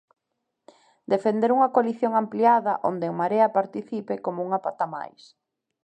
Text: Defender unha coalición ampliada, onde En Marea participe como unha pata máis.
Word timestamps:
Defender 1.13 1.49
unha 1.57 1.71
coalición 1.75 2.11
ampliada, 2.23 2.73
onde 2.89 3.05
En 3.09 3.15
Marea 3.21 3.55
participe 3.59 4.13
como 4.25 4.39
unha 4.47 4.59
pata 4.65 4.85
máis. 4.95 5.21